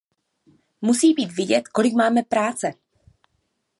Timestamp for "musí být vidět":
0.81-1.67